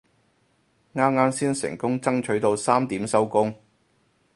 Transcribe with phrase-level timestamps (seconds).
[0.95, 3.53] 啱啱先成功爭取到三點收工